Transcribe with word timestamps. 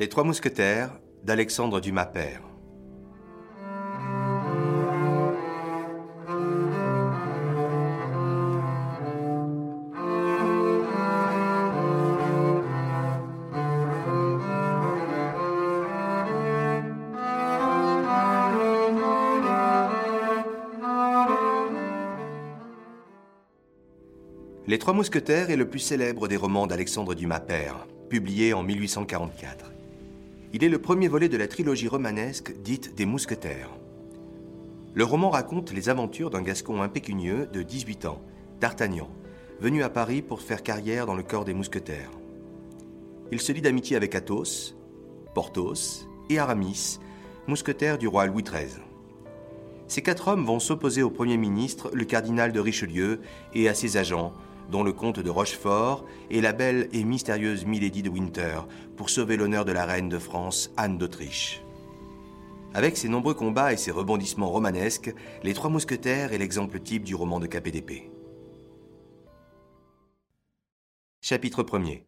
Les 0.00 0.08
Trois 0.08 0.22
Mousquetaires 0.22 0.92
d'Alexandre 1.24 1.80
Dumas 1.80 2.06
Père. 2.06 2.42
Les 24.68 24.78
Trois 24.78 24.94
Mousquetaires 24.94 25.50
est 25.50 25.56
le 25.56 25.68
plus 25.68 25.80
célèbre 25.80 26.28
des 26.28 26.36
romans 26.36 26.68
d'Alexandre 26.68 27.16
Dumas 27.16 27.40
Père, 27.40 27.88
publié 28.08 28.54
en 28.54 28.62
1844. 28.62 29.72
Il 30.54 30.64
est 30.64 30.70
le 30.70 30.78
premier 30.78 31.08
volet 31.08 31.28
de 31.28 31.36
la 31.36 31.46
trilogie 31.46 31.88
romanesque 31.88 32.54
dite 32.62 32.94
des 32.94 33.04
Mousquetaires. 33.04 33.70
Le 34.94 35.04
roman 35.04 35.28
raconte 35.28 35.72
les 35.72 35.90
aventures 35.90 36.30
d'un 36.30 36.40
Gascon 36.40 36.80
impécunieux 36.80 37.46
de 37.52 37.62
18 37.62 38.06
ans, 38.06 38.22
D'Artagnan, 38.58 39.10
venu 39.60 39.82
à 39.82 39.90
Paris 39.90 40.22
pour 40.22 40.40
faire 40.40 40.62
carrière 40.62 41.04
dans 41.04 41.14
le 41.14 41.22
corps 41.22 41.44
des 41.44 41.52
Mousquetaires. 41.52 42.10
Il 43.30 43.42
se 43.42 43.52
lie 43.52 43.60
d'amitié 43.60 43.94
avec 43.94 44.14
Athos, 44.14 44.74
Porthos 45.34 46.08
et 46.30 46.38
Aramis, 46.38 46.98
mousquetaires 47.46 47.98
du 47.98 48.08
roi 48.08 48.24
Louis 48.24 48.42
XIII. 48.42 48.82
Ces 49.86 50.00
quatre 50.00 50.28
hommes 50.28 50.46
vont 50.46 50.60
s'opposer 50.60 51.02
au 51.02 51.10
Premier 51.10 51.36
ministre, 51.36 51.90
le 51.92 52.06
cardinal 52.06 52.52
de 52.52 52.60
Richelieu, 52.60 53.20
et 53.54 53.68
à 53.68 53.74
ses 53.74 53.98
agents, 53.98 54.32
dont 54.68 54.82
le 54.82 54.92
comte 54.92 55.20
de 55.20 55.30
Rochefort 55.30 56.04
et 56.30 56.40
la 56.40 56.52
belle 56.52 56.88
et 56.92 57.04
mystérieuse 57.04 57.64
Milady 57.64 58.02
de 58.02 58.10
Winter, 58.10 58.60
pour 58.96 59.10
sauver 59.10 59.36
l'honneur 59.36 59.64
de 59.64 59.72
la 59.72 59.84
reine 59.84 60.08
de 60.08 60.18
France, 60.18 60.70
Anne 60.76 60.98
d'Autriche. 60.98 61.62
Avec 62.74 62.96
ses 62.96 63.08
nombreux 63.08 63.34
combats 63.34 63.72
et 63.72 63.76
ses 63.76 63.90
rebondissements 63.90 64.50
romanesques, 64.50 65.14
Les 65.42 65.54
Trois 65.54 65.70
Mousquetaires 65.70 66.32
est 66.32 66.38
l'exemple 66.38 66.80
type 66.80 67.04
du 67.04 67.14
roman 67.14 67.40
de 67.40 67.46
d'épée. 67.46 68.10
Chapitre 71.20 71.62
1er 71.62 72.04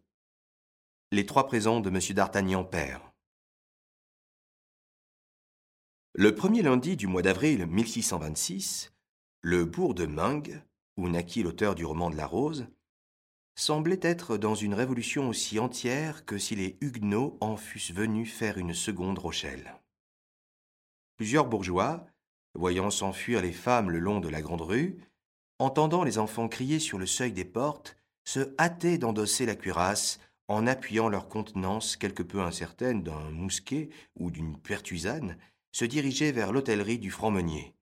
Les 1.11 1.25
trois 1.25 1.45
présents 1.45 1.81
de 1.81 1.89
M. 1.89 1.99
d'Artagnan 2.15 2.63
père. 2.63 3.11
Le 6.13 6.33
premier 6.33 6.61
lundi 6.61 6.95
du 6.95 7.07
mois 7.07 7.21
d'avril 7.21 7.65
1626, 7.67 8.93
le 9.41 9.65
bourg 9.65 9.93
de 9.93 10.05
Meung, 10.05 10.61
naquit 11.09 11.43
l'auteur 11.43 11.75
du 11.75 11.85
roman 11.85 12.09
de 12.09 12.17
la 12.17 12.25
Rose, 12.25 12.67
semblait 13.55 13.99
être 14.01 14.37
dans 14.37 14.55
une 14.55 14.73
révolution 14.73 15.29
aussi 15.29 15.59
entière 15.59 16.25
que 16.25 16.37
si 16.37 16.55
les 16.55 16.77
Huguenots 16.81 17.37
en 17.41 17.57
fussent 17.57 17.93
venus 17.93 18.33
faire 18.33 18.57
une 18.57 18.73
seconde 18.73 19.19
Rochelle. 19.19 19.75
Plusieurs 21.17 21.45
bourgeois, 21.45 22.05
voyant 22.53 22.89
s'enfuir 22.89 23.41
les 23.41 23.51
femmes 23.51 23.91
le 23.91 23.99
long 23.99 24.19
de 24.19 24.29
la 24.29 24.41
grande 24.41 24.61
rue, 24.61 24.97
entendant 25.59 26.03
les 26.03 26.17
enfants 26.17 26.47
crier 26.47 26.79
sur 26.79 26.97
le 26.97 27.05
seuil 27.05 27.31
des 27.31 27.45
portes, 27.45 27.97
se 28.23 28.53
hâtaient 28.59 28.97
d'endosser 28.97 29.45
la 29.45 29.55
cuirasse 29.55 30.19
en 30.47 30.67
appuyant 30.67 31.09
leur 31.09 31.27
contenance 31.29 31.95
quelque 31.95 32.23
peu 32.23 32.41
incertaine 32.41 33.03
d'un 33.03 33.29
mousquet 33.29 33.89
ou 34.19 34.31
d'une 34.31 34.57
pertusane, 34.57 35.37
se 35.71 35.85
diriger 35.85 36.31
vers 36.31 36.51
l'hôtellerie 36.51 36.99
du 36.99 37.11
franc-meunier 37.11 37.73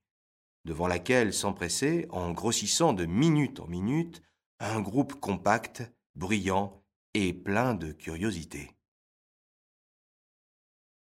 devant 0.64 0.86
laquelle 0.86 1.32
s'empressait, 1.32 2.06
en 2.10 2.32
grossissant 2.32 2.92
de 2.92 3.06
minute 3.06 3.60
en 3.60 3.66
minute, 3.66 4.22
un 4.58 4.80
groupe 4.80 5.14
compact, 5.14 5.82
bruyant 6.14 6.82
et 7.14 7.32
plein 7.32 7.74
de 7.74 7.92
curiosité. 7.92 8.70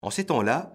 En 0.02 0.10
ces 0.10 0.26
temps-là, 0.26 0.74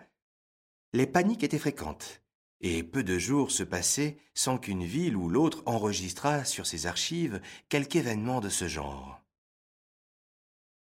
les 0.93 1.07
paniques 1.07 1.43
étaient 1.43 1.59
fréquentes, 1.59 2.23
et 2.61 2.83
peu 2.83 3.03
de 3.03 3.19
jours 3.19 3.51
se 3.51 3.63
passaient 3.63 4.19
sans 4.35 4.59
qu'une 4.59 4.85
ville 4.85 5.17
ou 5.17 5.29
l'autre 5.29 5.63
enregistrât 5.67 6.45
sur 6.45 6.67
ses 6.67 6.87
archives 6.87 7.41
quelque 7.69 7.97
événement 7.97 8.41
de 8.41 8.49
ce 8.49 8.69
genre. 8.69 9.21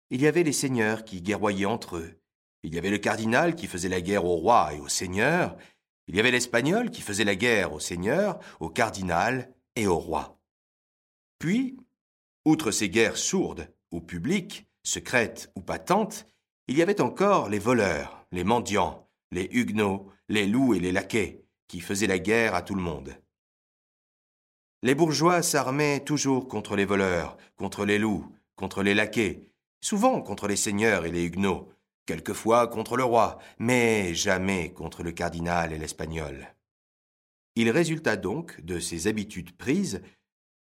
Il 0.10 0.22
y 0.22 0.28
avait 0.28 0.44
les 0.44 0.54
seigneurs 0.54 1.06
qui 1.06 1.22
guerroyaient 1.22 1.66
entre 1.66 1.98
eux, 1.98 2.20
il 2.64 2.76
y 2.76 2.78
avait 2.78 2.90
le 2.90 2.98
cardinal 2.98 3.56
qui 3.56 3.68
faisait 3.68 3.90
la 3.90 4.02
guerre 4.02 4.26
au 4.26 4.36
roi 4.36 4.74
et 4.74 4.80
aux 4.80 4.90
seigneurs, 4.90 5.56
il 6.10 6.16
y 6.16 6.20
avait 6.20 6.32
l'Espagnol 6.32 6.90
qui 6.90 7.02
faisait 7.02 7.24
la 7.24 7.36
guerre 7.36 7.72
au 7.72 7.80
seigneur, 7.80 8.40
au 8.60 8.70
cardinal 8.70 9.54
et 9.76 9.86
au 9.86 10.00
roi. 10.00 10.40
Puis, 11.38 11.78
outre 12.46 12.72
ces 12.72 12.90
guerres 12.90 13.16
sourdes 13.16 13.72
ou 13.92 14.02
publiques, 14.02 14.68
secrètes 14.82 15.52
ou 15.56 15.62
patentes, 15.62 16.26
il 16.68 16.76
y 16.76 16.82
avait 16.82 17.00
encore 17.00 17.48
les 17.48 17.60
voleurs, 17.60 18.26
les 18.32 18.44
mendiants, 18.44 19.08
les 19.32 19.50
huguenots, 19.52 20.12
les 20.30 20.48
loups 20.48 20.74
et 20.74 20.80
les 20.80 20.92
laquais, 20.92 21.46
qui 21.68 21.80
faisaient 21.80 22.08
la 22.08 22.18
guerre 22.18 22.56
à 22.56 22.64
tout 22.64 22.76
le 22.76 22.82
monde. 22.82 23.16
Les 24.82 24.96
bourgeois 24.96 25.44
s'armaient 25.44 26.04
toujours 26.04 26.48
contre 26.48 26.76
les 26.76 26.86
voleurs, 26.86 27.38
contre 27.56 27.86
les 27.86 28.00
loups, 28.00 28.36
contre 28.56 28.82
les 28.82 28.96
laquais, 28.96 29.52
souvent 29.80 30.24
contre 30.24 30.48
les 30.48 30.56
seigneurs 30.56 31.06
et 31.06 31.12
les 31.12 31.24
huguenots, 31.24 31.70
quelquefois 32.10 32.66
contre 32.66 32.98
le 32.98 33.04
roi, 33.04 33.38
mais 33.60 34.16
jamais 34.16 34.74
contre 34.74 35.04
le 35.04 35.12
cardinal 35.12 35.72
et 35.74 35.78
l'espagnol. 35.78 36.56
Il 37.56 37.70
résulta 37.70 38.18
donc 38.18 38.60
de 38.62 38.80
ces 38.80 39.06
habitudes 39.06 39.56
prises 39.56 40.02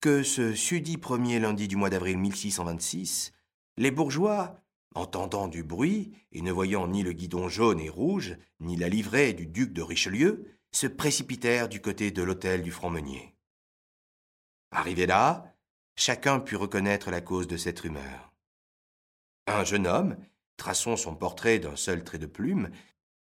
que 0.01 0.23
ce 0.23 0.55
sudit 0.55 0.97
premier 0.97 1.39
lundi 1.39 1.67
du 1.67 1.75
mois 1.75 1.91
d'avril 1.91 2.17
1626, 2.17 3.33
les 3.77 3.91
bourgeois, 3.91 4.63
entendant 4.95 5.47
du 5.47 5.61
bruit 5.61 6.11
et 6.31 6.41
ne 6.41 6.51
voyant 6.51 6.87
ni 6.87 7.03
le 7.03 7.13
guidon 7.13 7.49
jaune 7.49 7.79
et 7.81 7.89
rouge, 7.89 8.35
ni 8.59 8.75
la 8.75 8.89
livrée 8.89 9.33
du 9.33 9.45
duc 9.45 9.73
de 9.73 9.83
Richelieu, 9.83 10.47
se 10.71 10.87
précipitèrent 10.87 11.69
du 11.69 11.81
côté 11.81 12.09
de 12.09 12.23
l'hôtel 12.23 12.63
du 12.63 12.71
franc-meunier. 12.71 13.35
Arrivé 14.71 15.05
là, 15.05 15.53
chacun 15.95 16.39
put 16.39 16.55
reconnaître 16.55 17.11
la 17.11 17.21
cause 17.21 17.47
de 17.47 17.57
cette 17.57 17.79
rumeur. 17.79 18.33
Un 19.45 19.63
jeune 19.63 19.85
homme, 19.85 20.17
Traçons 20.57 20.97
son 20.97 21.15
portrait 21.15 21.59
d'un 21.59 21.75
seul 21.75 22.03
trait 22.03 22.17
de 22.17 22.25
plume. 22.25 22.69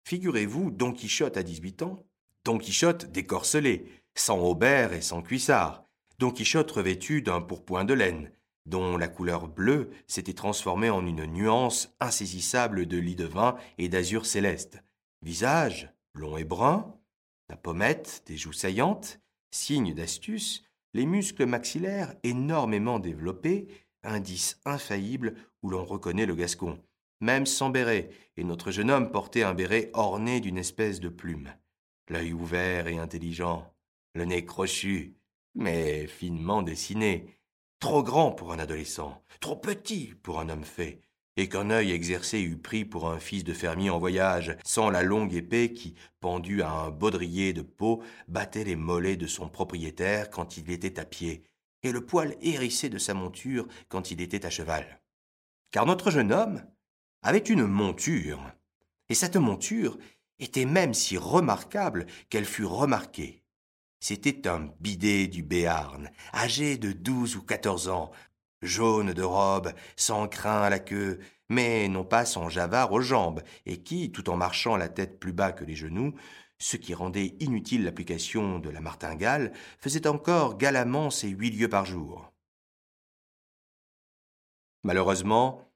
Figurez-vous 0.06 0.72
Don 0.72 0.92
Quichotte 0.92 1.38
à 1.38 1.44
dix-huit 1.44 1.82
ans, 1.82 2.06
Don 2.44 2.58
Quichotte 2.58 3.06
décorcelé, 3.12 3.86
sans 4.16 4.40
aubert 4.40 4.94
et 4.94 5.02
sans 5.02 5.22
cuissard, 5.22 5.86
Don 6.20 6.32
Quichotte 6.32 6.72
revêtu 6.72 7.22
d'un 7.22 7.42
pourpoint 7.42 7.86
de 7.86 7.94
laine, 7.94 8.32
dont 8.66 8.98
la 8.98 9.08
couleur 9.08 9.48
bleue 9.48 9.90
s'était 10.08 10.34
transformée 10.34 10.90
en 10.90 11.06
une 11.06 11.26
nuance 11.26 11.96
insaisissable 12.00 12.86
de 12.86 12.98
lit 12.98 13.16
de 13.16 13.26
vin 13.26 13.58
et 13.78 13.90
d'azur 13.90 14.26
céleste. 14.26 14.84
Visage 15.22 15.90
blond 16.14 16.38
et 16.38 16.44
brun, 16.44 16.94
la 17.50 17.56
pommette, 17.56 18.24
des 18.28 18.38
joues 18.38 18.54
saillantes, 18.54 19.20
signe 19.52 19.94
d'astuce, 19.94 20.64
les 20.94 21.06
muscles 21.06 21.46
maxillaires 21.46 22.14
énormément 22.24 23.00
développés, 23.00 23.68
indice 24.04 24.60
infaillible 24.66 25.36
où 25.62 25.70
l'on 25.70 25.86
reconnaît 25.86 26.26
le 26.26 26.36
gascon 26.36 26.78
même 27.24 27.46
sans 27.46 27.70
béret, 27.70 28.10
et 28.38 28.44
notre 28.44 28.70
jeune 28.70 28.92
homme 28.92 29.12
portait 29.12 29.44
un 29.44 29.54
béret 29.54 29.90
orné 29.94 30.42
d'une 30.42 30.58
espèce 30.58 31.00
de 31.00 31.10
plume. 31.10 31.54
L'œil 32.10 32.34
ouvert 32.34 32.88
et 32.88 32.98
intelligent, 32.98 33.74
le 34.14 34.26
nez 34.26 34.46
crochu, 34.46 35.16
mais 35.56 36.06
finement 36.08 36.62
dessiné, 36.62 37.40
trop 37.80 38.04
grand 38.04 38.32
pour 38.32 38.52
un 38.52 38.60
adolescent, 38.60 39.24
trop 39.40 39.56
petit 39.56 40.14
pour 40.22 40.40
un 40.40 40.50
homme 40.50 40.66
fait, 40.66 41.00
et 41.38 41.48
qu'un 41.48 41.70
œil 41.70 41.92
exercé 41.92 42.42
eût 42.42 42.58
pris 42.58 42.84
pour 42.84 43.10
un 43.10 43.20
fils 43.20 43.44
de 43.44 43.54
fermier 43.54 43.90
en 43.90 44.00
voyage, 44.00 44.58
sans 44.66 44.90
la 44.90 45.02
longue 45.02 45.34
épée 45.34 45.72
qui, 45.72 45.96
pendue 46.20 46.62
à 46.62 46.72
un 46.72 46.90
baudrier 46.92 47.54
de 47.54 47.62
peau, 47.62 48.04
battait 48.28 48.66
les 48.66 48.76
mollets 48.76 49.18
de 49.18 49.28
son 49.28 49.48
propriétaire 49.48 50.30
quand 50.30 50.58
il 50.58 50.70
était 50.70 51.00
à 51.00 51.06
pied, 51.06 51.44
et 51.84 51.92
le 51.92 52.06
poil 52.06 52.36
hérissé 52.42 52.90
de 52.90 52.98
sa 52.98 53.14
monture 53.14 53.68
quand 53.88 54.12
il 54.12 54.22
était 54.22 54.46
à 54.46 54.50
cheval. 54.50 55.02
Car 55.72 55.86
notre 55.86 56.12
jeune 56.12 56.32
homme, 56.32 56.62
avait 57.24 57.40
une 57.40 57.66
monture, 57.66 58.52
et 59.10 59.16
cette 59.16 59.38
monture 59.38 59.98
était 60.40 60.66
même 60.66 60.94
si 60.94 61.18
remarquable 61.18 62.06
qu'elle 62.30 62.46
fut 62.46 62.66
remarquée. 62.66 63.44
C'était 64.00 64.48
un 64.48 64.70
bidet 64.82 65.28
du 65.28 65.44
Béarn, 65.44 66.10
âgé 66.34 66.78
de 66.78 66.92
douze 66.92 67.38
ou 67.38 67.42
quatorze 67.42 67.88
ans, 67.88 68.12
jaune 68.62 69.14
de 69.14 69.24
robe, 69.24 69.74
sans 69.96 70.28
crin 70.28 70.62
à 70.62 70.70
la 70.70 70.80
queue, 70.80 71.20
mais 71.48 71.88
non 71.88 72.04
pas 72.04 72.26
sans 72.26 72.50
javard 72.50 72.92
aux 72.92 73.02
jambes, 73.02 73.42
et 73.66 73.82
qui, 73.82 74.12
tout 74.12 74.30
en 74.30 74.36
marchant 74.36 74.76
la 74.76 74.90
tête 74.90 75.20
plus 75.20 75.34
bas 75.34 75.54
que 75.54 75.64
les 75.64 75.76
genoux, 75.76 76.14
ce 76.58 76.78
qui 76.78 76.94
rendait 76.94 77.36
inutile 77.40 77.84
l'application 77.84 78.60
de 78.60 78.70
la 78.70 78.82
martingale, 78.82 79.54
faisait 79.80 80.08
encore 80.08 80.58
galamment 80.58 81.10
ses 81.10 81.30
huit 81.30 81.52
lieues 81.52 81.70
par 81.70 81.86
jour. 81.86 82.34
Malheureusement, 84.84 85.73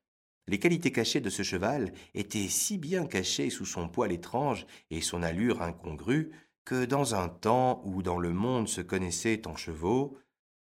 les 0.47 0.59
qualités 0.59 0.91
cachées 0.91 1.21
de 1.21 1.29
ce 1.29 1.44
cheval 1.44 1.94
étaient 2.13 2.47
si 2.47 2.77
bien 2.77 3.05
cachées 3.05 3.49
sous 3.49 3.65
son 3.65 3.89
poil 3.89 4.11
étrange 4.11 4.65
et 4.89 5.01
son 5.01 5.23
allure 5.23 5.61
incongrue 5.61 6.31
que 6.65 6.85
dans 6.85 7.15
un 7.15 7.29
temps 7.29 7.81
où 7.85 8.01
dans 8.03 8.19
le 8.19 8.33
monde 8.33 8.67
se 8.67 8.81
connaissait 8.81 9.47
en 9.47 9.55
chevaux, 9.55 10.17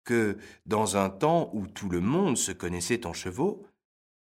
que 0.04 0.36
dans 0.66 0.96
un 0.96 1.10
temps 1.10 1.50
où 1.52 1.66
tout 1.66 1.88
le 1.88 2.00
monde 2.00 2.36
se 2.36 2.52
connaissait 2.52 3.06
en 3.06 3.12
chevaux, 3.12 3.66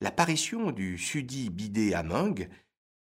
L'apparition 0.00 0.70
du 0.70 0.96
sudit 0.96 1.50
bidé 1.50 1.92
à 1.92 2.04
Meung, 2.04 2.48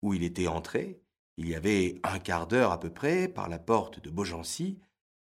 où 0.02 0.12
il 0.12 0.22
était 0.22 0.48
entré, 0.48 1.00
il 1.38 1.48
y 1.48 1.54
avait 1.54 1.98
un 2.02 2.18
quart 2.18 2.46
d'heure 2.46 2.72
à 2.72 2.78
peu 2.78 2.90
près, 2.90 3.26
par 3.26 3.48
la 3.48 3.58
porte 3.58 4.00
de 4.00 4.10
Beaugency, 4.10 4.78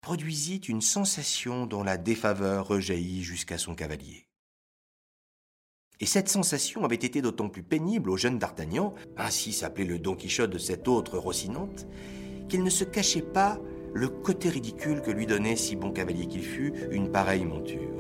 produisit 0.02 0.68
une 0.68 0.82
sensation 0.82 1.66
dont 1.66 1.82
la 1.82 1.96
défaveur 1.96 2.68
rejaillit 2.68 3.22
jusqu'à 3.22 3.56
son 3.56 3.74
cavalier. 3.74 4.27
Et 6.00 6.06
cette 6.06 6.28
sensation 6.28 6.84
avait 6.84 6.94
été 6.94 7.20
d'autant 7.22 7.48
plus 7.48 7.64
pénible 7.64 8.10
au 8.10 8.16
jeune 8.16 8.38
d'Artagnan, 8.38 8.94
ainsi 9.16 9.52
s'appelait 9.52 9.84
le 9.84 9.98
Don 9.98 10.14
Quichotte 10.14 10.50
de 10.50 10.58
cette 10.58 10.86
autre 10.86 11.18
Rocinante, 11.18 11.88
qu'il 12.48 12.62
ne 12.62 12.70
se 12.70 12.84
cachait 12.84 13.20
pas 13.20 13.58
le 13.94 14.08
côté 14.08 14.48
ridicule 14.48 15.02
que 15.02 15.10
lui 15.10 15.26
donnait, 15.26 15.56
si 15.56 15.74
bon 15.74 15.90
cavalier 15.90 16.26
qu'il 16.26 16.44
fût, 16.44 16.72
une 16.92 17.10
pareille 17.10 17.44
monture. 17.44 17.97